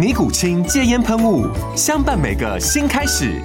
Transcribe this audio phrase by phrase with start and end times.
[0.00, 1.46] 尼古清戒烟喷雾，
[1.76, 3.38] 相伴每个新开始。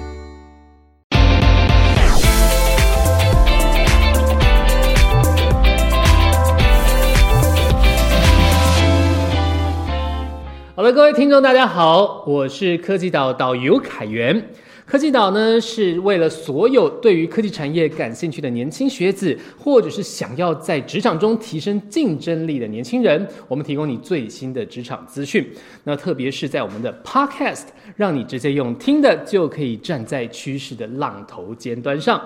[10.74, 14.42] 好了，各位听众，大家好，我是科技岛导游凯源。
[14.86, 25.44] 科技岛呢，是为了所有对于科技产业感兴趣的年轻学子，或者是想要在职场中提升竞争力的年轻人，我们提供你最新的职场资讯。
[25.82, 27.64] 那特别是在我们的 Podcast，
[27.96, 32.22] 让你直接用听的就可以站在趋势的浪头尖端上。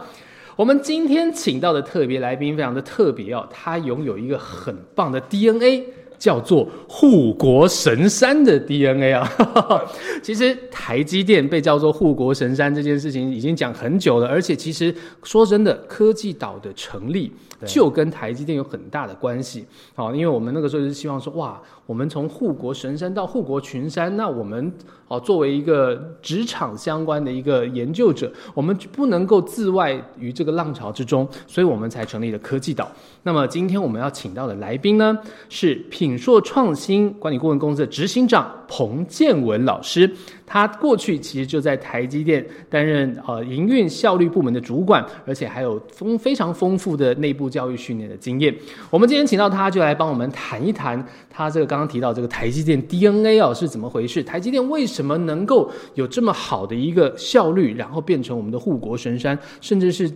[0.54, 5.86] 我们今天请到的特别来宾非常的特别哦，他拥有一个很棒的 DNA。
[6.20, 9.26] 叫做护国神山的 DNA 啊，
[10.22, 17.32] 其实台积电被叫做护国神山这件事情已经讲很久了，而且其实说真的，科技岛的成立
[17.64, 19.64] 就跟台积电有很大的关系。
[19.94, 24.70] 好，因为我们那个时候是希望说，哇，我们从护国神山到护国群山，那我们
[25.08, 32.90] 哦作为一个职场相关的一个研究者，我们不能够自外于这个浪潮之中，所以我们才成立了科技岛。
[33.22, 35.74] 那么今天我们要请到的来宾呢，是
[36.10, 40.10] 品硕创新管理顾问公司的执行长彭建文老师。
[40.44, 48.52] 他过去其实就在台积电担任呃营运效率部门的主管，而且还有丰非常丰富的内部教育训练的经验。
[48.90, 51.00] 我们今天请到他，就来帮我们谈一谈
[51.30, 54.20] 他这个刚刚提到这个台积电 DNA 哦是怎么回事？
[54.24, 60.10] 台积电为什么能够有这么好的一个效率，然后变成我们的护国神山，甚至是？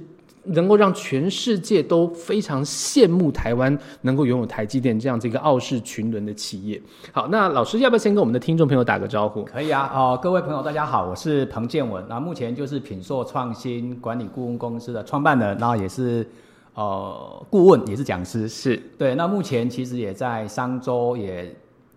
[0.44, 6.80] 能够让全世界都非常羡慕台湾能够拥有台积电这样子一个傲视群伦的企业。
[7.12, 9.44] 好，那老师要不要先跟我们的听众朋友打个招呼？
[9.44, 16.26] 可以啊，哦，各位朋友大家好，我是彭建文，那目前就是品硕创新管理顾问公司的创办人，然后也是
[16.74, 18.48] 呃顾问，也是讲师。
[18.48, 21.54] 是对，那目前其实也在商周也。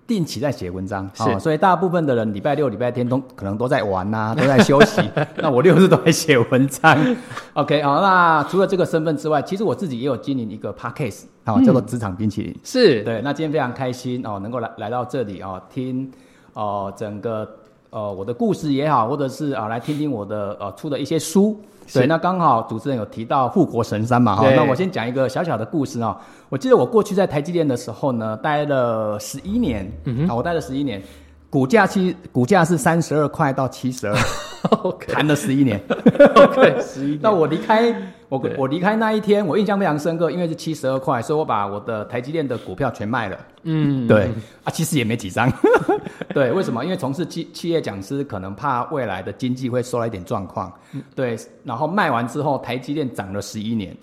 [0.07, 5.01] 定期在写文章，是，所以大部分的人礼拜六、礼拜天都可能都在玩呐， 都在休息。
[5.35, 6.97] 那我六日都在写文章。
[7.53, 12.56] OK，好，那除了这个身份之外，其实我自己也有经营一个 podcast，好，叫做职场冰淇淋。
[12.63, 16.09] 是对，那今天非常开心哦，能够来来到这里哦，听
[16.53, 17.45] 哦整个
[17.89, 21.59] 呃我的故事也好，或者是啊来听听我的呃出的一些书。
[21.94, 26.18] 对，那刚好主持人有提到护国神山嘛，哈，那我先讲一个小小的故事啊。
[26.50, 29.90] 我记得我过去在台积电的时候呢，待了十一年，
[30.30, 31.02] 啊，我待了十一年，
[31.50, 34.16] 股价期股价是三十二块到七十二，
[35.08, 35.81] 谈了十一年，
[36.36, 37.20] OK，十一。
[37.24, 37.94] 那我离开
[38.29, 43.38] 我我离开那一天，我印象非常深刻，因为是七十二块，所以我把我的台积电的股票全卖了。
[43.69, 44.29] 嗯，对
[44.63, 45.51] 啊，其实也没几张。
[46.33, 46.85] 对，为什么？
[46.85, 50.71] 因为从事企企业讲师，可能怕未来的经济会受到一点状况。
[51.15, 53.95] 对，然后卖完之后，台积电涨了十一年。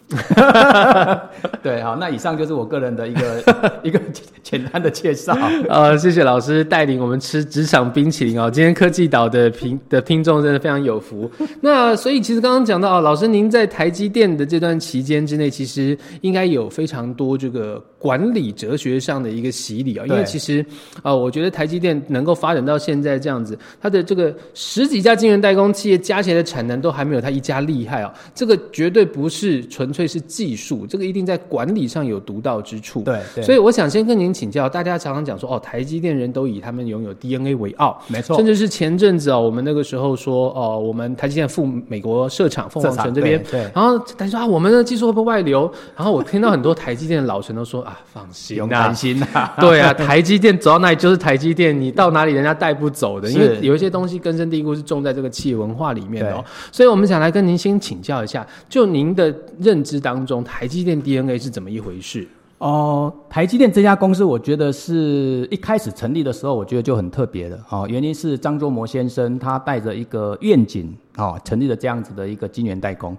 [1.63, 3.43] 对，好，那以上就是我个人的一个
[3.83, 3.99] 一个
[4.43, 5.35] 简单的介绍。
[5.69, 8.51] 呃，谢谢老师带领我们吃职场冰淇淋哦。
[8.51, 11.31] 今天科技岛的听的听众真的非常有福。
[11.63, 20.05] 那所以其实刚刚讲到啊，老师您在台积店的这段期间之内，其实应该有非常多这个管理哲学上的一个洗礼啊。
[20.07, 20.63] 因为其实
[21.03, 28.13] 啊，我觉得台积电能够发展到现在这样子，它的这个十几家晶圆代工企业加起来的产能都还没有它一家厉害啊。
[28.35, 33.01] 这个绝对不是纯粹是技术，这个一定在管理上有独到之处。
[33.05, 38.37] 对，所以我想先跟您请教，大家常常讲说哦，台积电人都以他们拥有 DNA 为傲，没错。
[38.37, 43.61] 甚至是前阵子哦，我们那个时候说哦，我们台积电赴美国设厂凤凰城这边，对。
[43.75, 45.73] 然后他说啊，我们的技术会不会外流？
[45.97, 49.53] 然后我听到很多台积电的老陈都说啊，放心，不用担心呐。
[49.61, 56.35] 对啊，台积电走到哪里就是台积电，你到哪里人家带不走的，因为有一些东西根深蒂固是种在这个企业文化里面的。
[56.35, 56.45] 哦。
[56.73, 62.27] 所以我们想来跟您先请教一下，就您的认知当中，台积电 DNA 是怎么一回事？
[62.59, 67.61] 哦，台积电这家公司，我觉得是一开始成立的时候，我觉得就很特别的。
[67.69, 73.15] 哦，原因是张忠谋先生他带着一个愿景，哦，成立了这样子的一个晶圆代工。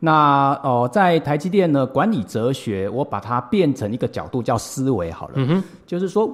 [0.00, 5.32] 那哦，在台积电呢，管理哲学，我把它变成一个角度叫思维好了。
[5.36, 6.30] 嗯哼，就是说，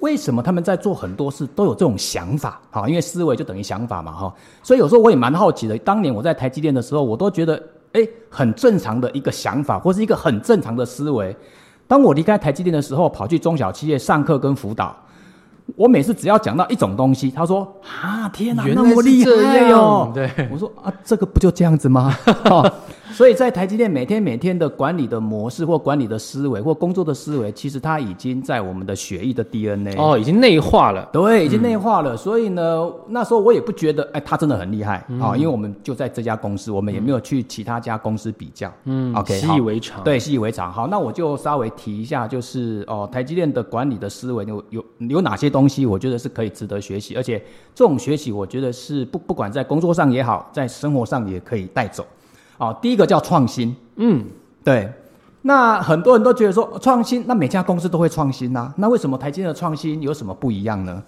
[0.00, 2.60] 为什么他们在做很多事都有这种想法？
[2.70, 4.34] 哈，因为思维就等于想法嘛，哈。
[4.62, 5.78] 所以有时候我也蛮好奇的。
[5.78, 7.62] 当年我在台积电的时候，我都觉得，
[7.92, 11.36] 哎，很正常的一个想法，或是一个很正常的思维。
[11.86, 14.96] 当我离开台积电的时候，跑去中小企业上课跟辅导。
[15.76, 17.60] 我每次只要讲到一种东西，他说
[18.02, 22.12] ：“啊，天哪，那么厉害哦！”对，我说：“啊，这个不就这样子吗？”
[23.12, 31.08] 所以，在台积电每天每天的管理的模式或管理的思维或工作的思维，其实它已经在我们的血液的 DNA 哦，已经内化了。
[31.12, 32.16] 对，已经内化了。
[32.16, 38.72] 所以呢，那时候我也不觉得，哎，他真的很厉害啊，因为我们就在这家公司，我们也没有去其他家公司比较。
[38.84, 40.02] 嗯，OK，习以为常。
[40.02, 40.72] 对，习以为常。
[40.72, 47.38] 好，那我就稍微提一下，就是哦，台积电的管理的思维有有有哪些东西，我觉得是可以值得学习，而且
[47.74, 52.06] 这种学习，我觉得是不不管在工作上也好，在生活上也可以带走。
[52.58, 53.74] 好，第一个叫创新。
[53.96, 54.24] 嗯，
[54.62, 54.90] 对。
[55.42, 58.72] 那很多人都觉得说创新，那每家公司都会创新呐。
[58.76, 61.02] 那为什么台积电的创新有什么不一样呢？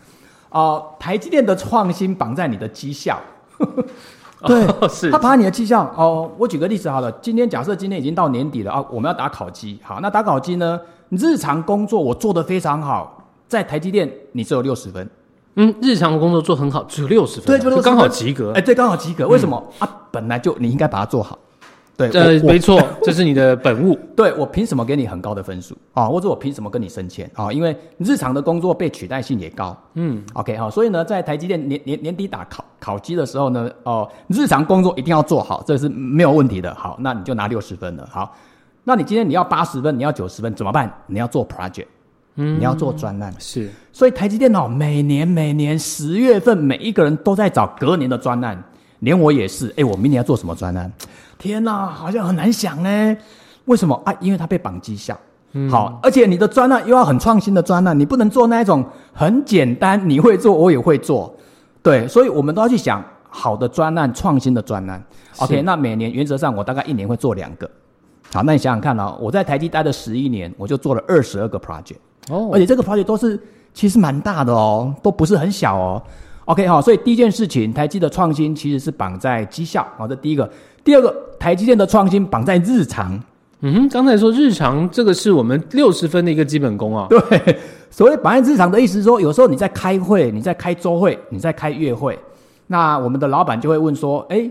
[0.51, 3.21] 哦，台积电的创新绑在你的绩效。
[4.45, 5.11] 对，是。
[5.11, 7.11] 他把你的绩效哦，我举个例子好了。
[7.23, 9.79] 今天假设今天已经到年底了啊，我们要打考绩。
[9.83, 10.81] 好，那打考绩呢？
[11.11, 15.09] 日常工作我做的非常好，在台积电你只有六十分。
[15.57, 18.53] 嗯，日常的工作做很好，只有六十分，对，就刚好及格。
[18.53, 19.29] 哎，对，刚好及格。
[19.29, 19.89] 为什么啊？
[20.11, 21.39] 本来就你应该把它做好。
[21.97, 23.97] 对，呃，没错， 这是你的本物。
[24.17, 26.07] 对我凭什么给你很高的分数啊？
[26.07, 27.53] 或者我凭什么跟你升迁啊？
[27.53, 29.77] 因为日常的工作被取代性也高。
[29.95, 36.75] 嗯，OK 好，所以呢，在台积电年年年底打考考绩的时候呢，哦，日常工作一定要做好，这是没有问题的。
[36.75, 38.09] 好，那你就拿六十分了。
[38.11, 38.35] 好，
[38.83, 40.93] 那你今天你要八十分，你要九十分怎么办？
[41.07, 41.87] 你要做 project。
[42.37, 48.61] 嗯，你要做专案是，所以台积电脑每年每年十月份，每一个人都在找隔年的专案，
[49.01, 49.73] 连我也是。
[49.77, 50.93] 哎，我明年要做什么专案？
[51.39, 53.17] 天哪，好像很难想呢。
[53.67, 54.13] 为什么啊？
[54.21, 55.19] 因为它被绑绩效。
[55.71, 61.33] 好，而且你的专案又要很创新的专案，你不能做那一种很简单，你会做，我也会做。
[61.81, 65.01] 对，所以我们都要去想好的专案，创新的专案。
[65.39, 67.71] OK，那每年原则上我大概一年会做两个。
[68.33, 71.99] 好，那你想想看啊，我在台积待了十一年，我就做了二十二个 project。
[72.31, 73.39] 哦，而且这个 project 都是
[73.73, 76.03] 其实蛮大的哦，都不是很小哦。
[76.47, 80.51] OK 哈，所以第一件事情，台积的创新其实是绑在绩效，好，这第一个。
[80.83, 83.19] 第二个，台积电的创新绑在日常。
[83.61, 87.07] 嗯哼，刚才说日常，这个是我们六十分的一个基本功啊。
[87.09, 87.59] 对，
[87.91, 92.19] 所谓绑在日常的意思是说，有时候你在开会，你在开周会，你在开月会，
[92.67, 94.51] 那我们的老板就会问说，哎，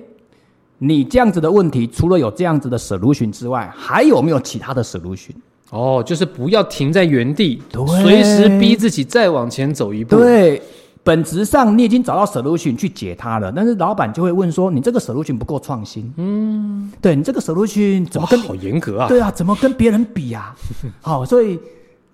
[0.80, 5.34] 你这样子的问题，除了有这样子的 solution 之外，还有没有其他的 solution？
[5.70, 7.62] 哦，就是不要停在原地，
[8.02, 10.16] 随时逼自己再往前走一步。
[10.16, 10.62] 对，
[11.04, 19.08] 本质上你已经找到 solution 去解它了，但是老板就会问说：“你这个 solution 不够创新。”嗯，对你这个 solution 怎么跟好严格啊？
[19.08, 20.56] 对啊，怎么跟别人比啊？
[21.02, 21.60] 好，所以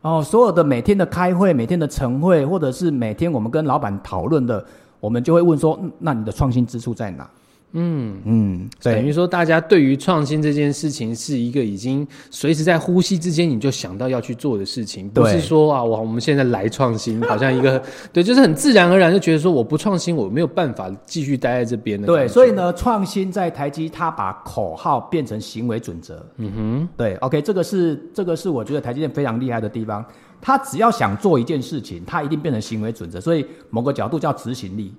[0.01, 4.65] 哦，所有的每天的开会、每天的晨会，或者是每天我们跟老板讨论的，
[5.01, 7.29] 我们就会问说：“那你的创新之处在哪？”
[7.73, 17.79] 嗯嗯，等于说大家对于创新这件事情是一个已经随时在呼吸之间你就想到要去做的事情，不是说啊，我我们现在来创新，好像一个
[18.11, 22.07] 对，就是很自然而然就觉得说我不创新，我没有办法继续待在这边的。
[22.07, 26.25] 对，所以呢，创新在台积，它把口号变成行为准则。
[26.37, 30.03] 嗯哼，对，OK，这个是这个是我觉得台积电非常厉害的地方，
[30.41, 34.91] 它只要想做一件事情，它一定变成行为准则，所以某个角度叫执行力。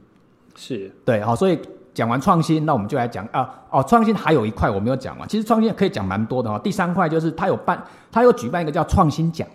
[0.55, 1.59] 是对，好，所以。
[2.01, 5.29] 讲完创新，那我们就来讲啊哦，创新还有一块我没有讲完。
[5.29, 6.59] 其实创新可以讲蛮多的哦。
[6.65, 7.79] 第三块就是他有办，
[8.11, 9.47] 他有举办一个叫创新奖，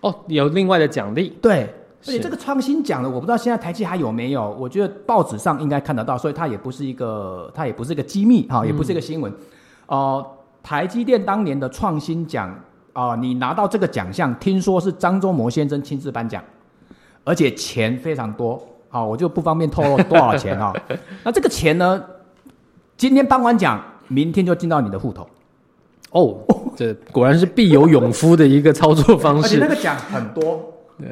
[0.00, 1.36] 哦，有另外的奖励。
[1.42, 1.64] 对，
[2.06, 4.48] 而且这个创新奖呢，我不知道现在台积还有没有。
[4.58, 9.30] 我觉得报纸上应该看得到，所以它也不是一个，它也不是一个机密哈，也不是一个新闻。
[9.88, 10.26] 哦，
[10.62, 12.58] 台积电当年的创新奖
[12.94, 16.42] 啊，你拿到这个奖项，听说是张忠谋先生亲自颁奖，
[17.24, 18.58] 而且钱非常多。
[18.94, 20.72] 好，我就不方便透露多少钱啊。
[21.24, 22.00] 那这个钱呢？
[22.96, 25.26] 今天颁完奖，明天就进到你的户头。
[26.12, 26.38] 哦，
[26.76, 29.46] 这果然是必有勇夫的一个操作方式。
[29.46, 30.60] 而且那个奖很多，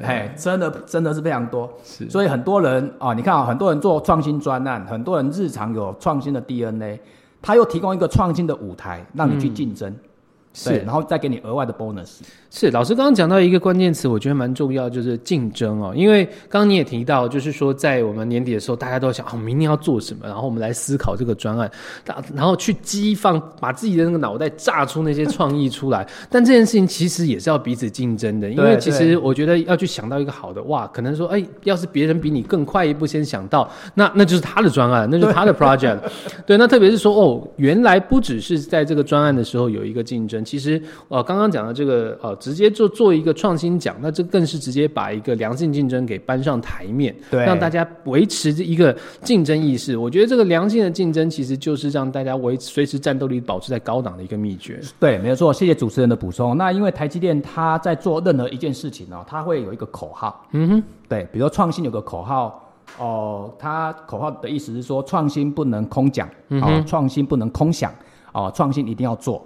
[0.01, 1.69] 哎，真的真的是非常多。
[1.83, 7.01] 是，所以很多人啊，你看啊，很多人做创新专案，很多人日常有创新的 DNA，
[7.43, 9.93] 他又提供一个创新的舞台让你去竞争。
[9.93, 10.12] 对，
[10.53, 12.19] 是然后再给你额外的 bonus。
[12.51, 15.95] 是，老师刚刚讲到一个关键词，我觉得蛮重要，就是竞争哦。
[15.97, 21.71] 因为刚刚你也提到，就是说在我们年底的时候，大家都想哦，明年要做什么，然后我们来思考这个专案，
[22.05, 26.07] 大然后去激放，把自己的那个脑袋炸出那些创意出来。
[26.29, 35.99] 但这件事情其实也是要彼此竞争的，因为其实我觉得要去想到一个好的，哇，可能说，哎，要是别人比你更快一步先想到，那那就是他的专案，那就是他的 project。
[36.45, 49.97] 对，那特别是说，哦，原来不只是在这个专案的时候有一个竞争，其实呃，刚刚讲的这个呃，直接就做一个创新奖，那这更是直接把一个良性竞争给搬上台面，对让大家维持一个竞争意识。
[49.97, 54.81] 我觉得这个良性的竞争，其实就是让大家维随时战斗力保持在高档的一个秘诀。
[54.99, 56.57] 对，没有错，谢谢主持人的补充。
[56.57, 60.47] 那因为台积电它在做任何一件事情呢、它会有一个口号。
[60.53, 67.93] 嗯哼，对，比如说创新有个口号，哦，它口号的意思是说创新不能空讲，哦，创新不能空想，
[68.33, 69.45] 哦，创新一定要做，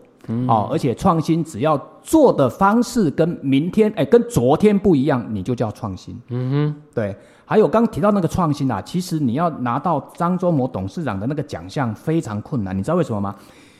[0.48, 6.20] 哦，而且创新只要做的方式跟明天，哎，跟昨天不一样，你就叫创新。
[6.28, 13.34] 嗯哼，对，还有刚刚提到那个创新啊，其实你要拿到张忠谋董事长的那个奖项非常困难，你知道为什么吗？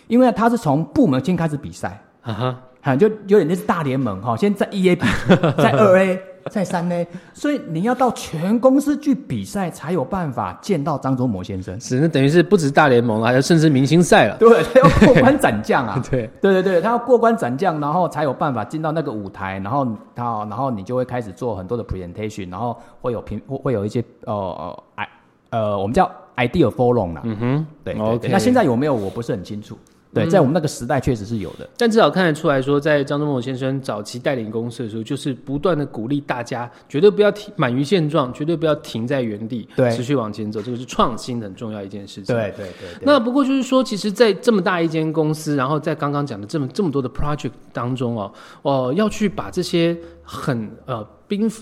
[0.06, 5.04] 因为他是从部门先开始比赛，啊哈，哈，就有点类似大联盟哈，先在一 A 比，
[5.58, 11.78] 在二 A，在三 A，所以你要到全公司去比赛，才有办法见到张忠谋先生。
[11.80, 14.36] 是那等于是不止大联盟了，还有甚至明星赛了。
[14.38, 16.02] 对，他要过关斩将啊。
[16.10, 25.08] 对，对对对，他要过关斩将，然后才有办法进到那个舞台，然后他，然后你就会开始做很多的 presentation，然后会有评，会会有一些呃呃 i
[25.50, 27.22] 呃，我们叫 idea forum 啦。
[27.24, 27.94] 嗯哼，对
[28.28, 29.76] 那现在有没有我不是很清楚。
[30.25, 31.68] 对，在我们那个时代确实是有的。
[31.76, 42.35] 但至少看得出来说，在张忠谋先生早期带领公司的时候，就是不断的鼓励大家，绝对不要停满于现状，绝对不要停在原地，对持续往前走，这个是创新很重要一件事情。
[42.35, 43.02] 对对对对。
[43.02, 48.32] 那不过就是说，其实，在这么大一间公司，然后在刚刚讲的这么这么多的 project 当中哦，
[48.62, 51.52] 哦、要去把这些很呃缤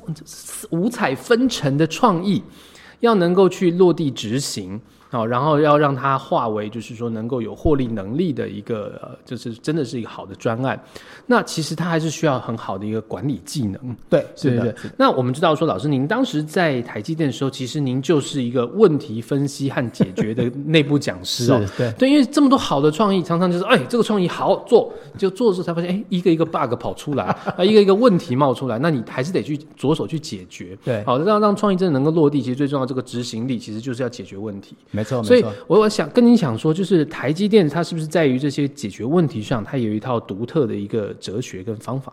[0.70, 2.42] 五彩纷呈的创意，
[3.00, 4.80] 要能够去落地执行。
[5.10, 10.82] 好，然后要让它化为，就是说能够有获利能力的一个，呃，就是真的是一个好的专案。
[11.26, 13.96] 那其实它还是需要很好的一个管理技能。
[14.10, 14.74] 对，是的。
[14.98, 21.64] 那我们知道说，老师您当时在台积电的时候，其实您就是一个问题分析和解决的内部讲师哦。
[21.78, 27.24] 对对，因为这么多好的创意，常常就是哎，这个创意好做，就做的时候才发现，哎，一个一个 bug 跑出来，
[27.56, 30.76] 啊，一个一个问题冒出来，那你还是得去着手去解决。
[30.84, 34.74] 对好，让让创意真的能够落地，其实最重要这个执行力，其实就是要解决问题。
[34.90, 35.44] 没错，所以。
[35.66, 42.12] 我我想跟你想说，就是台积电它是不是在于这些解决问题上，它有一套独特的一个哲学跟方法？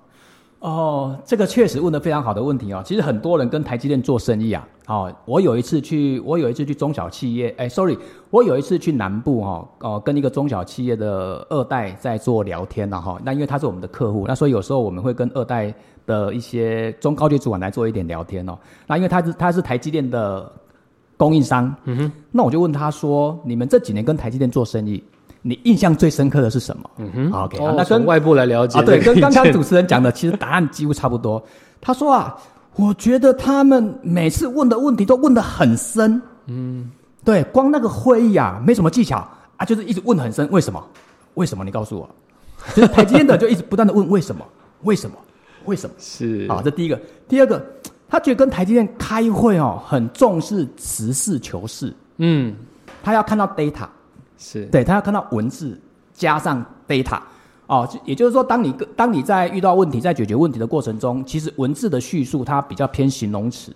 [0.60, 2.83] 哦，这个确实问的非常好的问题哦。
[2.86, 7.98] 其实很多人跟台积电做生意啊，哦，我有一次去，我有一次去中小企业，哎，sorry，
[8.29, 15.74] 我有一次去南部哈、哦，哦，跟一个中小企业的二代在做聊天呐、哈、那因为他是我们的客户，那所以有时候我们会跟二代
[16.05, 18.55] 的一些中高级主管来做一点聊天哦。
[18.86, 20.51] 那因为他是他是台积电的
[21.21, 25.03] 供应商，嗯哼，那我就问他说，你们这几年跟台积电做生意，
[25.43, 26.89] 你印象最深刻的是什么？
[26.97, 31.39] 嗯哼，OK，、那跟从外部来了解啊，对，跟 刚刚主持人讲的，其实答案几乎差不多。
[31.79, 32.35] 他说啊，
[32.75, 36.89] 我觉得他们每次问的问题都问得很深，嗯，
[37.23, 39.17] 对，光那个会议啊，没什么技巧
[39.57, 40.83] 啊，就是一直问很深，为什么？
[41.35, 41.63] 为什么？
[41.63, 42.09] 你告诉我。
[42.73, 44.43] 就是台积电的就一直不断的问为什么？
[44.81, 45.15] 为什么？
[45.65, 45.95] 为什么？
[45.99, 46.99] 是啊，这第一个。
[47.27, 47.63] 第二个，
[48.12, 52.53] 他觉得跟台积电开会哦，很重视实事求是，嗯。
[53.01, 53.88] 他要看到 data，
[54.38, 54.65] 是。
[54.65, 55.80] 对他要看到文字
[56.13, 57.20] 加上 data，
[57.65, 63.74] 哦，就也就是说，当你当你在遇到问题、在解决问题的过程中，其实文字的叙述它比较偏形容词，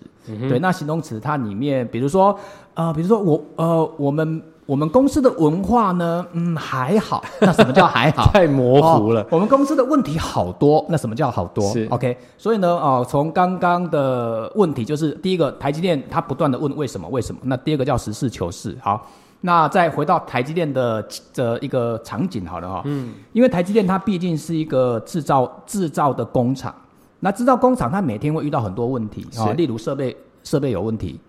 [0.48, 2.38] 对，那形容词它里面，比如说，
[2.74, 8.28] 呃，比如说我呃，我们我们公司的文化呢，嗯，还好， 那什么叫还好？
[8.32, 9.26] 太模糊了哦。
[9.30, 18.76] 我们公司的问题好多，那什么叫好多是？OK，所以呢，哦，从刚刚的问题就是第一个，台积电它不断的问为什么为什么，那第二个叫实事求是。
[18.82, 19.06] 好，
[19.42, 26.74] 那再回到台积电的的一个场景好了哈、嗯，因为台积电它毕竟是一个制造制造的工厂，
[27.20, 31.20] 那制造工厂它每天会遇到很多问题啊、是例如设备设备有问题，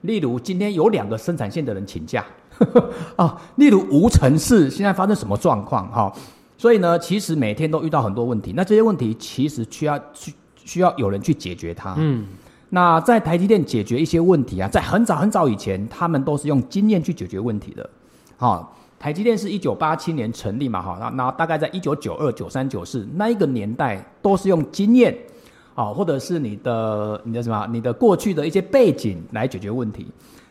[0.00, 2.24] 例如今天有两个生产线的人请假，
[3.16, 6.12] 啊，例如无尘室现在发生什么状况哈、
[6.56, 10.32] 所以呢，其实每天都遇到很多问题，那这些问题其实需要去
[10.64, 11.94] 需要有人去解决它。
[11.98, 12.26] 嗯
[12.68, 17.88] 那在台积电解决一些问题啊，在很早很早以前，他们都是用经验去解决问题的。
[18.36, 25.16] 好、台积电是一九八七年成立嘛，哈，那那大概在一九九二、九三、九四那一个年代，都是用经验，
[25.76, 30.08] 啊，或者是你的你的什么，你的过去的一些背景来解决问题。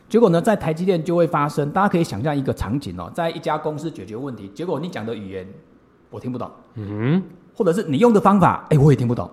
[0.08, 5.46] 结果呢，在台积电就会发生，大家可以想象一个场景哦，在一家公司解决问题，结果你讲的语言
[6.10, 7.22] 我听不懂，嗯
[7.54, 9.28] 或者是你用的方法，哎，我也听不懂。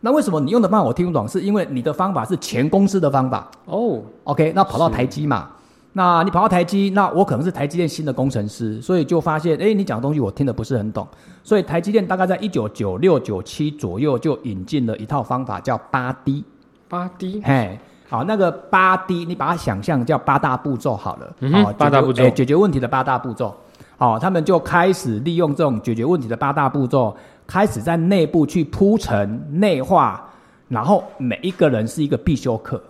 [0.00, 1.26] 那为什么你用的方法我听不懂？
[1.26, 4.02] 是因为你的方法是前公司的方法哦。
[4.24, 5.50] OK，那跑到台积嘛，
[5.94, 11.08] 那你跑到台积，那我可能是台积电新的工程师，所以就发现，哎，你讲的东西我听得不是很懂。
[11.42, 16.44] 所以台积电大概在一九九六九七左右就引进了一套方法，叫八 D。
[16.86, 17.78] 八 D 嘿，
[18.14, 21.34] 好，那个八 D，你把它想象叫八大步骤好了。
[21.40, 23.52] 嗯哼好八大步骤解决哎解决问题的八大步骤。
[23.96, 30.24] 好，他们就开始利用这种解决问题的八大步骤，开始在内部去铺陈、内化，
[30.68, 32.80] 然后每一个人是一个必修课。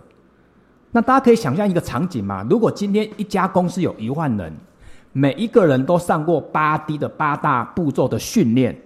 [0.91, 2.45] 那大家可以想象一个场景嘛？
[2.47, 4.53] 如果今天一家公司有一万人，
[5.11, 8.79] 每一个人都上过八 D 的八大步骤的训练，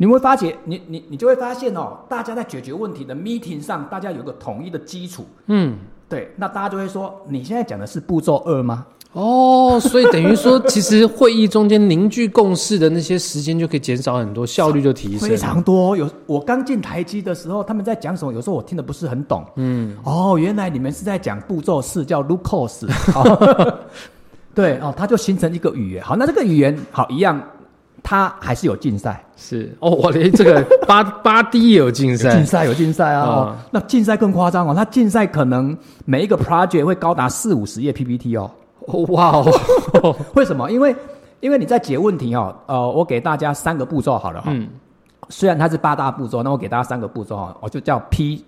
[0.00, 5.26] 你会发现，你你你就会发现哦，大家在解决问题的 meeting 上，大家有个统一的基础。
[5.48, 5.76] 嗯，
[6.08, 8.86] 对，那大家就会说，你现在讲的是步骤二吗？
[9.12, 15.28] 哦，所以等于说，其实会议中间凝聚共识的那些时间就可以减少很多，效率就提升。
[15.28, 15.94] 非常多。
[15.94, 19.44] 有我刚进台积的时候，他们在讲什么，有时候我听得不是很懂。
[19.56, 22.86] 嗯，哦，原来你们是在讲步骤四，叫 Lucas。
[23.14, 23.78] 哦
[24.54, 26.02] 对哦，它就形成一个语言。
[26.02, 27.38] 好，那这个语言好一样，
[28.02, 29.24] 它还是有竞赛。
[29.36, 29.74] 是。
[29.80, 32.30] 哦，我连这个八八 D 也有竞有赛。
[32.30, 33.56] 竞，赛有竞赛啊！
[33.70, 38.50] 那竞赛更夸张哦，它竞赛可能每一个 project 会高达四五十页 PPT 哦。
[38.86, 39.30] 哦哇
[40.02, 40.70] 哦， 为什么？
[40.70, 40.94] 因为
[41.40, 44.68] 因为你在解问题哦，呃，我给大家三个步骤好了哈、嗯，
[45.28, 48.44] 虽然它是八大步骤，那我给大家三个步骤哈，我就叫 P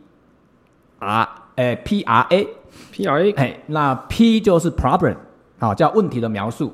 [0.98, 5.16] R 诶 P R A，P R A 哎，那 P 就是 problem，
[5.58, 6.72] 好、叫问题的描述，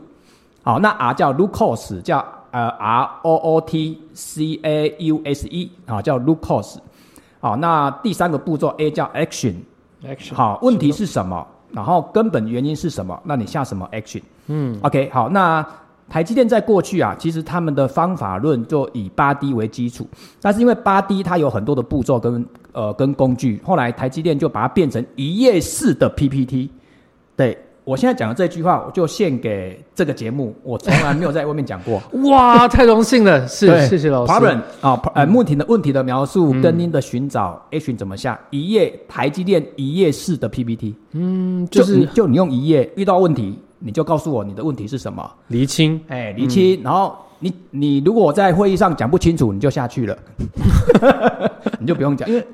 [0.62, 6.38] 好，那 R 叫 root cause，叫呃 R O O T C A U S E，好，叫 root
[6.40, 6.76] cause，
[7.40, 11.46] 好，那第三个步骤 A 叫 action，action 好，问题是什么？
[11.72, 13.20] 然后根本原因是什么？
[13.24, 14.22] 那你下什么 action？
[14.46, 15.64] 嗯，OK，好，那
[16.08, 20.08] 台积电在过去啊，其实他们的方法论就以八 D 为基础，
[20.40, 26.70] 但是因为八 D 它有很多的步骤跟呃跟工具，后来台积电就把它变成一页式的 PPT。
[27.36, 27.56] 对
[27.88, 32.02] 我现在讲的这句话，我就献给这个节目，我从来没有在外面讲过。
[32.28, 34.30] 哇，太荣幸了，是对谢谢老师。
[34.30, 38.38] Problem 啊，呃，问题的问题的描述，跟您的寻找 action 怎么下？
[38.50, 40.94] 一页台积电一页式的 PPT。
[41.12, 50.18] 嗯，就就是就你用一页遇到问题，你就告诉我你的问题是什么，厘清，哎，厘清，然后你你如果我在会议上讲不清楚，你就下去了，
[51.80, 52.46] 你就不用讲，因为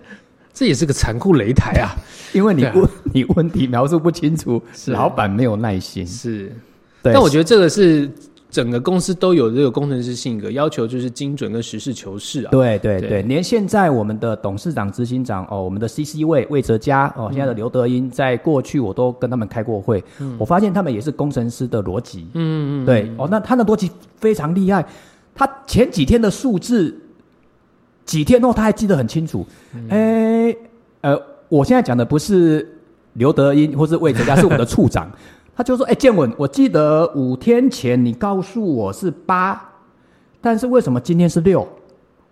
[0.52, 1.90] 这也是个残酷擂台啊。
[2.32, 4.90] 因为你对啊问 你问题描述不清楚，是。
[4.90, 6.04] 老板没有耐心。
[6.04, 6.52] 是，
[7.00, 8.10] 对，但我觉得这个是
[8.50, 12.50] 整个公司都有这个工程师性格，要求就是精准跟实事求是啊。
[12.50, 13.08] 对对对。
[13.08, 20.02] 对，连现在我们的董事长、执行长哦，我们的 CC 位魏哲嘉哦，现在的刘德英，在过去我都跟他们开过会，
[20.38, 23.10] 我发现他们也是工程师的逻辑，嗯嗯，对。
[23.16, 24.84] 哦，那他的逻辑非常厉害，
[25.34, 26.96] 他前几天的数字，
[28.04, 29.46] 几天后他还记得很清楚。
[29.88, 30.54] 哎、
[31.00, 32.68] 呃，我现在讲的不是
[33.14, 35.10] 刘德英或是魏哲家，是我们的处长。
[35.56, 39.60] 他就说：“哎、建文，我记得五天前你告诉我是八，
[40.40, 41.66] 但是为什么今天是六？”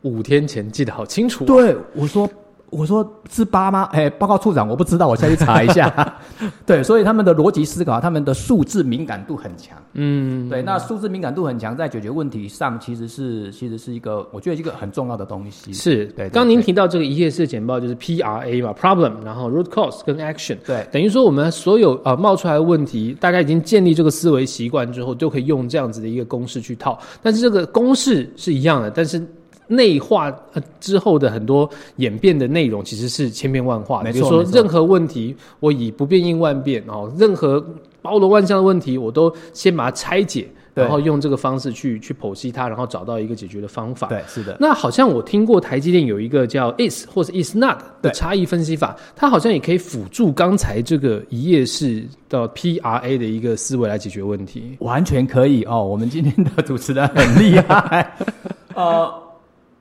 [0.03, 1.47] 五天前记得好清楚、啊。
[1.47, 2.29] 对，我说
[2.73, 3.87] 我说是八吗？
[3.93, 6.17] 哎，报告处长，我不知道，我下去查一下。
[6.65, 9.77] 对，所以他们的逻辑思考，他们的数字敏感度很强。
[9.93, 15.71] 嗯，对，那数字敏感度很强，在解决问题上其实是其实是一个，我觉得一个很重要的东西。
[15.71, 16.07] 是。
[16.07, 20.57] 对对刚您提到这个一页式简报就是 PRA 嘛，problem，然后 root cause 跟 action。
[20.67, 26.99] 对等于说我们所有呃冒出来的问题，大家已经建立这个思维习惯之后，就可以用这样子的一个公式去套。
[27.21, 29.23] 但是这个公式是一样的，但是
[29.75, 34.13] 内化呃之后的很多演变的内容其实是千变万化的。
[34.13, 37.65] 比如说任何问题，我以不变应万变哦，任何
[38.01, 40.49] 包罗万象的问题，我都先把它拆解。
[40.75, 44.07] 然后用这个方式去去剖析它，然后找到一个解决的方法。
[44.07, 44.57] 对，是的。
[44.59, 54.79] 那好像我听过台积电有一个叫 is 或者 is not 的差异分析法，它好像也可以辅助刚才这个一页式的 PRA 的一个思维来解决问题。
[54.79, 55.85] 完全可以哦。
[55.85, 58.17] 我们今天的主持人很厉害。
[58.75, 59.13] 呃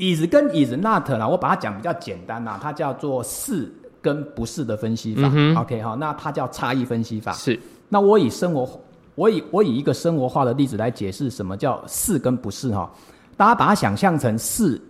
[0.01, 5.29] ，is 跟 is not 啦，我把它讲比较简单啦，它叫做是跟不是的分析法。
[5.31, 7.31] 嗯 OK 哈，那它叫差异分析法。
[7.33, 8.67] 是，那我以生活，
[9.15, 12.91] 我以我以一个生活化的例子来解释什么叫是跟不是哈。
[13.37, 14.81] 大家把它想象成是，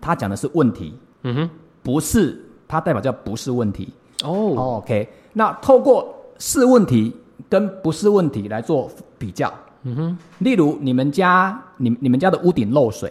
[0.00, 1.50] 它讲的是问题；嗯哼，
[1.82, 3.88] 不是，它代表叫不是问题。
[4.22, 7.14] 哦，OK，那透过是问题
[7.48, 9.52] 跟不是问题来做比较。
[9.82, 13.10] 嗯哼，例如你们家你你们家的屋顶漏水，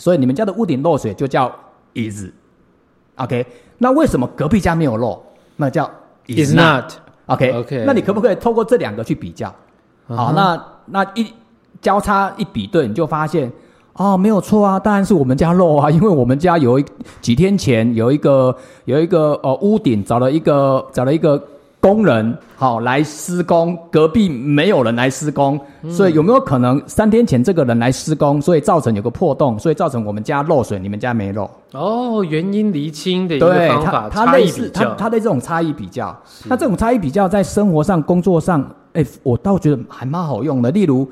[0.00, 1.54] 所以你们家的屋顶漏水就叫
[1.94, 2.24] is。
[3.16, 3.44] OK，
[3.76, 5.22] 那为什么隔壁家没有漏？
[5.56, 5.88] 那叫
[6.26, 6.94] is not。
[7.26, 9.54] OK OK 那你可不可以透过这两个去比较？
[10.06, 11.26] 好，那那一
[11.82, 13.52] 交叉一比对，你就发现
[13.92, 16.84] 哦，没有错啊，当然是我们家漏啊，因为我们家有一
[17.20, 21.40] 几天前有一个有一个呃屋顶找了一个找了一个
[21.80, 31.50] 工人好、来施工，隔壁没有人来施工，所以有没有可能三天前这个人来施工，所以造成有个破洞，所以造成我们家漏水，你们家没漏？
[31.72, 34.94] 哦，原因厘清的一个对方法，它，类似它较。
[34.94, 36.14] 它的这种差异比较，
[36.44, 38.62] 那这种差异比较在生活上、工作上，
[38.92, 40.70] 哎，我倒觉得还蛮好用的。
[40.72, 41.08] 例如，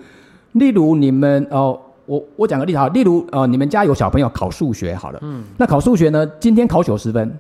[0.53, 7.39] 例如你们哦，我我讲个例子哈，例如呃，你们家有小朋友考数学好了，嗯，那考数学呢，今天考九十分，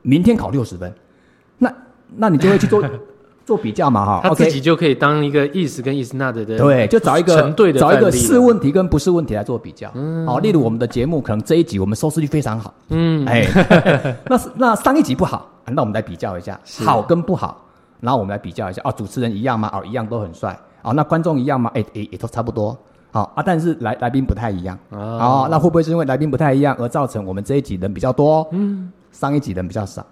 [0.00, 0.90] 明天考六十分，
[2.16, 2.82] 那那你就会去做
[3.46, 9.90] 做比较嘛哈他自己就可以当一个意思跟意思那的的对，就找一个成对的找一个是问题跟不是问题来做比较。
[9.94, 13.44] 嗯，好，例如我们的节目可能这一集我们收视率非常好，嗯，哎，
[14.28, 17.60] 那是那上一集不好，那我们来比较一下，好跟不好，
[17.98, 19.68] 然后我们来比较一下，哦，主持人一样吗？
[19.74, 21.70] 哦，一样都很帅，哦，那观众一样吗？
[21.74, 22.76] 哎，也也都差不多。
[23.10, 28.46] 好啊，但是来来宾不太一样哦哦，那会不会是因为来宾不太一样而造成我们这一集人比较多？
[28.52, 30.06] 嗯，上一集人比较少。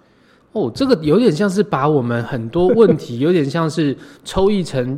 [0.51, 4.97] 哦，这个有点像是把我们很多问题，有点像是抽一层，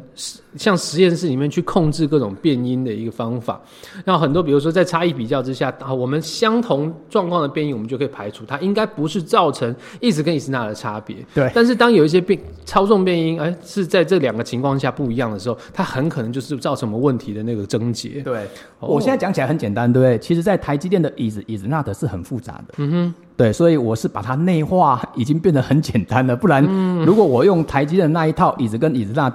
[0.56, 3.62] 像实验室里面去控制各种变音的一个方法。
[4.06, 11.18] 然后很多，比如说在差异比较之下，啊，我们相同状况的变音，我们就可以排除它应该不是造成意思跟意思那的差别。
[11.34, 18.22] 对但是当有一些变操纵变音，哎，是在这两个情况下不一样的时候，它很可能就是造成我们问题的那个症结。
[18.22, 18.46] 对，
[18.80, 20.18] 哦我现在讲起来很简单，对不对？
[20.18, 22.76] 其实，在台积电的 is is not 是很复杂的。
[22.78, 26.36] 嗯哼，对，所以我是把它内化，已经变得很简单了。
[26.36, 26.64] 不然，
[27.04, 29.34] 如果我用台积电的那一套椅子跟 is not，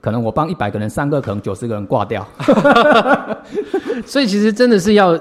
[0.00, 2.26] 可能我帮一百个人上课，可能九十个人挂掉。
[4.04, 5.16] 所以其实真的是要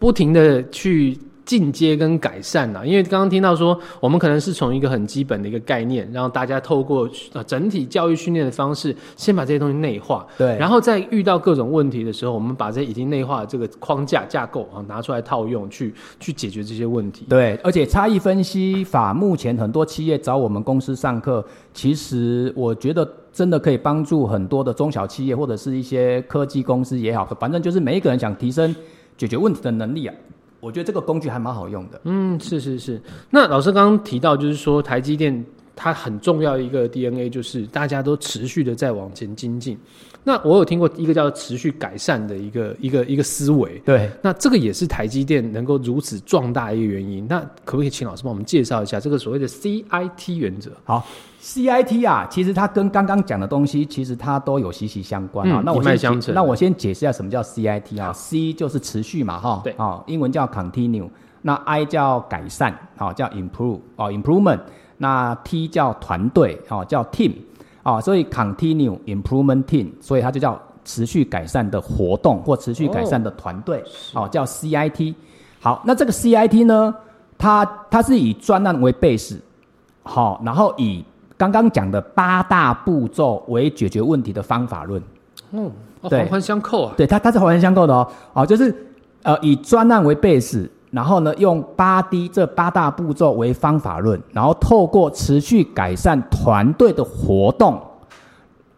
[0.00, 10.58] 不停的去进阶跟改善呐、因为刚刚听到说，我们可能是从一个很基本的一个概念，让大家透过呃整体教育训练的方式，先把这些东西内化，对。
[10.58, 17.24] 然后在遇到各种问题的时候，我们把这已经内化的这个框架架构啊拿出来套用，去去解决这些问题。
[17.28, 28.74] 对，而且差异分析法目前很多企业找我们公司上课，其实我觉得真的可以帮助很多的中小企业或者是一些科技公司也好，反正就是每一个人想提升
[29.16, 30.14] 解决问题的能力啊，
[30.60, 32.00] 我觉得这个工具还蛮好用的。
[32.04, 33.00] 嗯，是是是。
[33.30, 35.44] 那老师刚刚提到，就是说台积电
[35.76, 39.78] 它很重要一个 DNA，就是大家都持续的在往前精进。
[40.24, 43.80] 那我有听过一个叫持续改善的一个一个一个思维。
[43.84, 47.24] 对，那这个也是台积电能够如此壮大的一个原因。
[47.28, 50.72] 那可不可以请老师帮我们介绍一下这个所谓的 CIT 原则？
[50.82, 51.06] 好
[51.40, 55.60] ，CIT 啊，其实它跟刚刚讲的东西，其实它都有息息相关啊。
[55.60, 61.08] 嗯那我先那我先解释一下什么叫 CIT 啊，C 就是持续嘛，哈，对啊、英文叫 continue，
[61.42, 64.58] 那 I 叫改善，好、叫 improve，哦，improvement，
[64.98, 67.32] 那 T 叫团队，哦，叫 team，
[67.82, 73.82] 啊、所以 continue improvement team，所以它就叫持续改善的活动或持续改善的团队，
[74.14, 75.14] 哦叫 CIT。
[75.60, 76.94] 好，那这个 CIT 呢，
[77.36, 79.38] 它它是以专案为 base，
[80.02, 81.04] 好，然后以
[81.36, 85.02] 刚刚讲的八大步骤为解决问题的方法论。
[85.50, 85.70] 哦，
[86.02, 86.94] 哦对环环相扣啊。
[86.96, 88.08] 对，它它是环环相扣的哦。
[88.32, 88.74] 哦，就是
[89.22, 97.78] 呃以专案为 base，然后呢用八 D 这八大步骤为方法论，然后透过持续改善团队的活动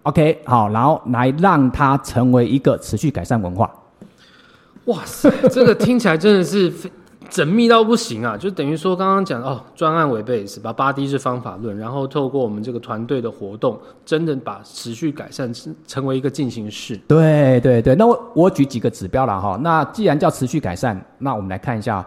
[0.03, 3.71] ，OK 好，然后来让它成为一个持续改善文化。
[4.87, 6.73] 哇塞，这个听起来真的是
[7.31, 8.37] 缜密到不行啊！
[8.37, 16.97] 就等于说刚刚讲哦，专案为 base，把八 D 是方法论，然后透过我们这个团队的活动，真的把持续改善成成为一个进行式。
[17.07, 19.59] 对对对，那我我举几个指标了哈。
[19.63, 22.05] 那既然叫持续改善，那我们来看一下，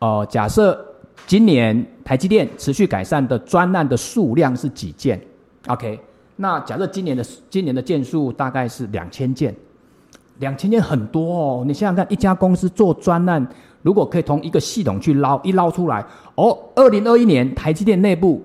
[0.00, 0.84] 呃，假设
[1.26, 5.20] 今年台积电持续改善的专案的数量是几件
[5.68, 5.98] ？OK，
[6.34, 9.54] 那假设今年的今年的件数大概是两千件，
[10.38, 11.64] 两千件很多哦。
[11.66, 13.46] 你想想看，一家公司做专案，
[13.86, 18.44] 如果可以从一个系统去捞，一捞出来，哦，二零二一年台积电内部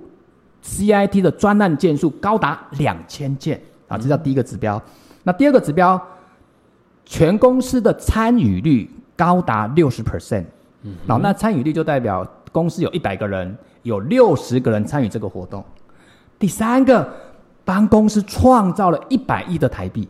[0.64, 4.80] CIT 的专案件数高达两千件啊，这叫第一个指标。
[5.24, 6.00] 那第二个指标，
[7.06, 10.46] 全公司的参与率高达六十 percent。
[11.08, 15.66] 好，那参与率就代表公司有一百个人，有六十个人参与这个活动。
[16.38, 17.12] 第三个，
[17.66, 20.08] 帮公司创造了一百亿的台币，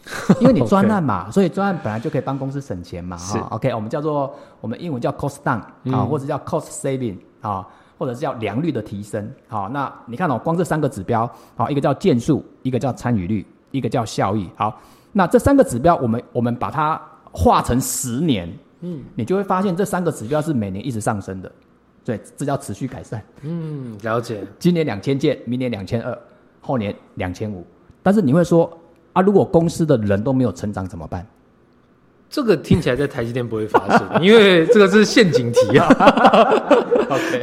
[0.40, 3.16] 因为你专案嘛，所以专案本来就可以帮公司省钱嘛。
[3.18, 5.60] 是哈，OK，我们叫做我们英文叫 cost down
[5.92, 7.66] 啊，或者叫 cost saving 啊，
[7.98, 9.30] 或者是叫良率的提升。
[9.46, 14.48] 好，那你看哦，光这三个指标，好，一个叫件数，一个叫参与率，一个叫效益。
[14.56, 14.80] 好，
[15.12, 21.52] 那这三个指标，我们我们把它化成十年，嗯，你就会发现这三个指标是每年一直上升的，
[22.04, 23.22] 对，这叫持续改善。
[23.42, 24.42] 嗯，了解。
[24.58, 26.18] 今年两千件，明年两千二，
[26.62, 27.64] 后年两千五。
[28.02, 28.70] 但是你会说
[29.12, 31.26] 啊，如果公司的人都没有成长怎么办？
[32.28, 35.88] 这个听起来在台积电不会发生，因为这个是陷阱题啊。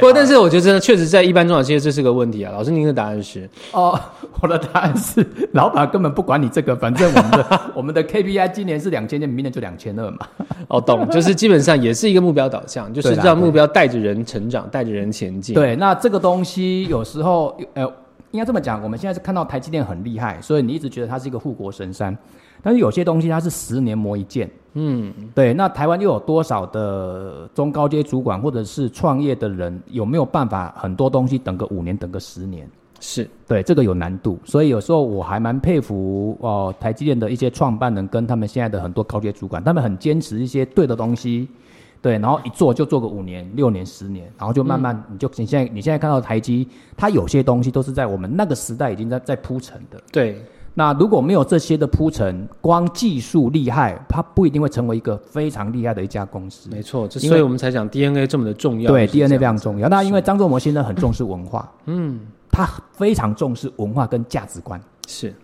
[0.00, 2.50] 过，但是我觉得真的确实在一般中小企业这是个问题啊。
[2.50, 3.46] 老师，您的答案是？
[3.72, 4.00] 哦，
[4.40, 10.26] 我的答案是，老板根本不管你这个，反正我们的 我们的 KPI 今年是两千，明年就两千二嘛。
[10.68, 17.86] 哦，懂，就是基本上也是一个目标导向，就是让目标带着人成长，带着人前进。，对，那这个东西有时候，呃，
[18.30, 22.16] 应该这么讲，我们现在是看到台积电很厉害，所以你一直觉得它是一个护国神山，
[22.62, 24.50] 但是有些东西它是十年磨一剑。
[24.74, 32.68] 嗯，对，那台湾又有多少的中高阶主管或者是创业的人，有没有办法很多东西等个五年，等个十年？
[33.00, 33.28] 是。
[33.46, 41.48] 对，这个有难度，所以有时候我还蛮佩服哦、台积电的一些创办人跟他们现在的很多高阶主管，他们很坚持一些对的东西，
[42.00, 50.00] 对，然后一做就做个五年、六年、十年，然后就慢慢你就你现在你现在看到台积，它有些东西都是在我们那个时代已经在在铺陈的。
[50.12, 50.40] 对，
[50.74, 56.70] 那如果没有这些的铺陈，光技术厉害，它不一定会成为一个非常厉害的一家公司。
[56.70, 58.90] 没错，所以我们才讲 DNA 这么的重要。
[58.90, 59.88] 对，DNA 非常重要。
[59.88, 64.80] 那因为张作模先生很重视文化，嗯，他非常重视文化跟价值观。
[65.08, 65.34] 是。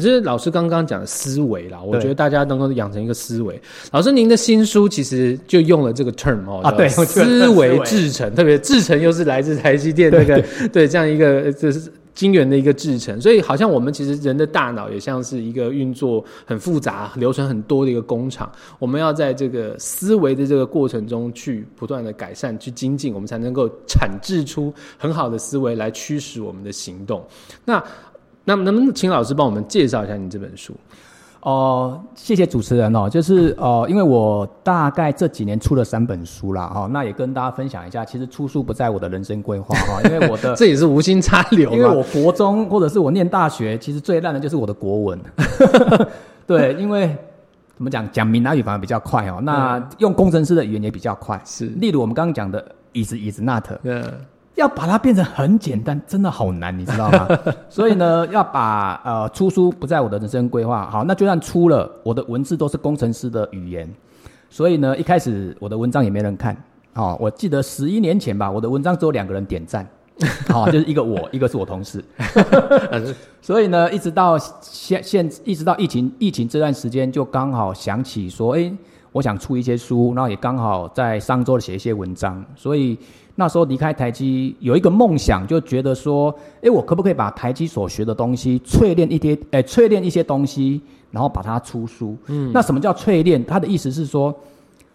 [0.00, 3.60] 对，只是老师刚刚讲的思维啦，我对觉得大家能够养成一个思维。
[3.90, 27.24] 老师，您的新书其实就用了这个 term 哦，叫啊对思维思维制成，特别制成又是来自台积电那个对这样一个这是晶圆的一个制成，所以好像我们其实人的大脑也像是一个运作很复杂、流程很多的一个工厂，我们要在这个思维的这个过程中去不断的改善、去精进，我们才能够产制出很好的思维来驱使我们的行动。
[27.64, 27.82] 那
[28.44, 30.74] 那能不能请老师帮我们介绍一下你这本书？
[31.40, 41.70] 哦、谢谢主持人哦，就是哦、因为我大概这几年出了三本书啦，哈、那也跟大家分享一下，其实出书不在我的人生规划哈、 因为我的这也是无心插柳。
[41.72, 45.20] 因为我国中或者是我念大学，其实最烂的就是我的国文。
[46.46, 47.14] 对，因为
[47.76, 49.38] 怎么讲，讲闽南语反而比较快哦。
[49.42, 51.38] 那用工程师的语言也比较快。
[51.44, 54.02] 是例如我们刚刚讲的 is is not，嗯，
[54.54, 57.28] 要把它变成很简单，真的好难，你知道吗？
[57.68, 60.88] 所以呢，要把呃出书不在我的人生规划。
[60.90, 63.88] 好，那就算出了，我的文字都是工程师的语言，
[64.48, 66.56] 所以呢，一开始我的文章也没人看。
[66.94, 69.84] 哦，我记得十一年前吧，我的文章只有两个人点赞，
[70.48, 72.04] 好、 就是一个我，一个是我同事。
[73.42, 78.72] 所以呢，一直到现现一直到疫情疫情这段时间，就刚好想起说，哎，
[79.10, 82.96] 我想出一些书，然后也刚好在上周写一些文章，所以
[83.34, 92.16] 那时候离开台积有一个梦想，就觉得说，哎，我可不可以把台积所学的东西淬炼一些，哎，淬炼一些东西，然后把它出书。
[92.26, 93.44] 嗯，那什么叫淬炼？
[93.44, 94.34] 它的意思是说。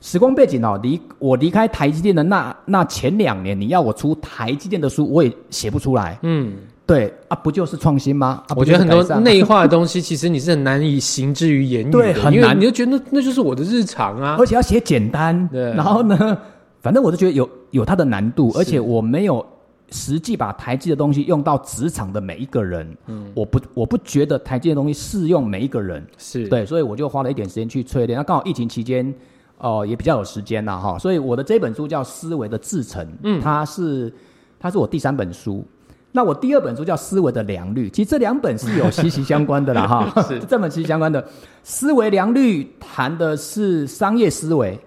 [0.02, 6.18] 时光背景哦，离我离开台积电的那那前两年，你要我出台积电的书，我也写不出来。
[6.22, 6.54] 嗯，
[6.86, 8.42] 对啊，不就是创新吗？
[8.48, 14.46] 啊、我觉得很多内化的东西，其实你是很难以行之于言语的，对很难你就觉得那那就是我的日常啊而。
[14.46, 16.38] 且要写简单，对然后呢，
[16.80, 19.46] 反正我就觉得有有它的难度，而且我没有
[19.92, 28.18] 实际把台积的东西用到职场的每一个人，嗯，我不我不觉得台积的东西适用每一个人，是，对，所以我就花了一点时间去淬炼。
[28.18, 29.14] 那刚好疫情期间，
[29.58, 34.14] 哦、也比较有时间啦哈，所以我的这本书叫《思维的制成》，嗯，它是
[34.60, 35.66] 它是我第三本书。
[36.12, 40.40] 那我第二本书叫《思维的良率》，其实这两本是有 息息相关的啦哈，是。
[40.40, 41.24] 这本息息相关的。
[41.64, 44.80] 思维良率谈的是商业思维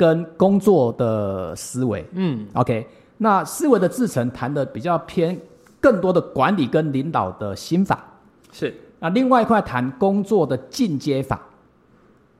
[0.00, 2.86] 跟工作的思维嗯，，OK。
[3.18, 5.38] 那思维的制成谈的比较偏
[5.78, 8.02] 更多的管理跟领导的心法，
[8.50, 11.38] 是那另外一块谈工作的进阶法，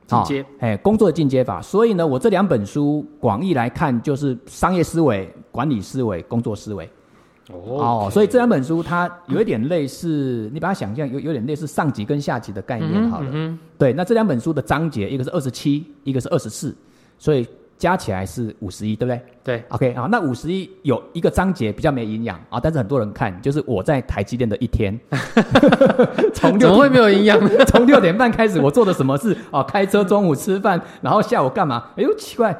[0.07, 1.61] 进阶哦哎，工作的进阶法。
[1.61, 6.89] 所以呢，我这两本书广义来看，就是商业思维、管理思维、工作思维。
[7.51, 13.29] 哦，所以这两本书它有一点类似，你把它想象有有点类似上级跟下级的概念好了。
[13.31, 16.75] 嗯对，那这两本书的章节，一个是二十七，一个是二十四，
[17.21, 19.21] 所以加起来是五十一，对不对？
[19.43, 24.99] 对，OK 啊，那五十一有一个章节比较没营养啊，但是很多人看，就是我在台积电的一天，
[26.33, 27.49] 从怎么会没有营养呢？
[27.65, 29.37] 从六点半开始，我做的什么事？
[29.51, 31.89] 哦，开车，中午吃饭，然后下午干嘛？
[31.95, 32.55] 哎呦，奇怪，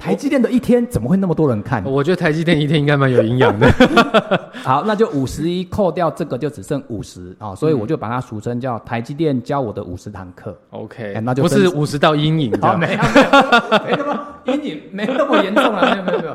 [0.00, 1.84] 台积电的一天怎么会那么多人看？
[1.84, 3.70] 我觉得台积电一天应该蛮有营养的。
[4.64, 10.56] 好，那就五十一扣掉这个，就只剩五十啊，所以我就把它俗称叫台积电教我的五十堂课。
[10.70, 12.80] OK，哎那就不是五十道阴影这好，样。
[12.80, 16.26] 没有没有没那么阴影，没那么严重啊， 没有没有没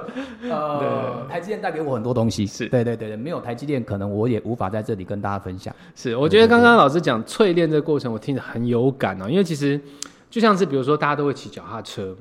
[0.50, 0.56] 有。
[0.56, 5.76] 呃，台积电带给我很多东西，是对对对对，没有台积电，可能我也无法在这里跟大家分享。
[5.96, 9.80] 是，我觉得刚刚老师讲淬炼这个过程，我听着很有感哦，因为其实
[10.36, 12.14] 就像是比如说大家都会骑脚踏车，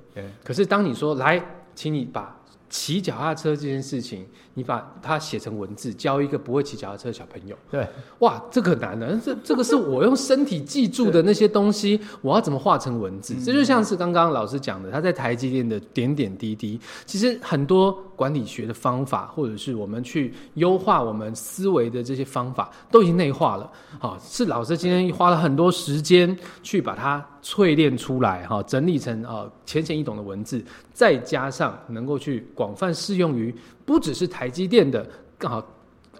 [0.44, 4.24] 可是当你说来，请你把骑脚踏车这件事情，
[4.54, 7.86] 你把它写成文字，教一个不会骑脚踏车的小朋友，对，
[8.20, 13.34] 哇，这个难的，这这个是我用身体记住的那些东西，我要怎么化成文字？
[13.44, 23.70] 这就像是刚刚老师讲的，他在台积电的点点滴滴，其实很多管理学的方法，或者是我们去优化我们思维的这些方法，都已经内化了。
[23.98, 35.06] 好，是老师今天花了很多时间去把它淬炼出来，哈，整理成啊浅显易懂的文字，再加上能够去广泛适用于不只是台积电的，
[35.38, 35.64] 更好。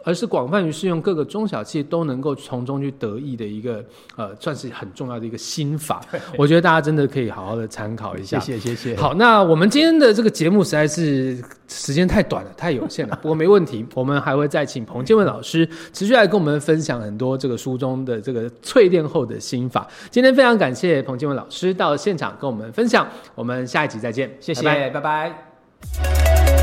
[0.07, 3.83] 而是广泛于适用各个中小企业都能够从中去得益的一个
[4.17, 5.99] 呃，算是很重要的一个心法。
[6.37, 8.39] 我觉得大家真的可以好好的参考一下。
[8.39, 8.97] 谢谢谢谢。
[8.97, 13.17] 好，那我们今天的这个节目实在是时间太短了，太有限了。
[13.23, 19.89] 不过没问题，我们还会再请彭建文老师持续来跟我们分享很多这个书中的这个淬炼后的心法。
[20.11, 26.54] 今天非常感谢彭建文老师到现场跟我们分享，我们下一集再见，谢谢，拜拜拜拜